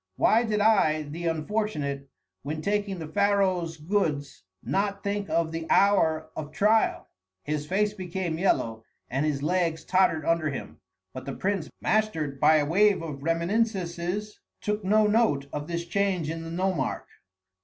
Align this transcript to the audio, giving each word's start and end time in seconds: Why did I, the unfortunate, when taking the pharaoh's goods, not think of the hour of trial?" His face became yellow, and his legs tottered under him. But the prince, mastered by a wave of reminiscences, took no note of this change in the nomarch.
Why 0.15 0.43
did 0.43 0.61
I, 0.61 1.03
the 1.03 1.27
unfortunate, 1.27 2.09
when 2.41 2.63
taking 2.63 2.97
the 2.97 3.07
pharaoh's 3.07 3.77
goods, 3.77 4.41
not 4.63 5.03
think 5.03 5.29
of 5.29 5.51
the 5.51 5.69
hour 5.69 6.31
of 6.35 6.51
trial?" 6.51 7.07
His 7.43 7.67
face 7.67 7.93
became 7.93 8.39
yellow, 8.39 8.83
and 9.11 9.27
his 9.27 9.43
legs 9.43 9.85
tottered 9.85 10.25
under 10.25 10.49
him. 10.49 10.79
But 11.13 11.25
the 11.25 11.35
prince, 11.35 11.69
mastered 11.79 12.39
by 12.39 12.55
a 12.55 12.65
wave 12.65 13.03
of 13.03 13.21
reminiscences, 13.21 14.39
took 14.59 14.83
no 14.83 15.05
note 15.05 15.45
of 15.53 15.67
this 15.67 15.85
change 15.85 16.31
in 16.31 16.41
the 16.41 16.49
nomarch. 16.49 17.05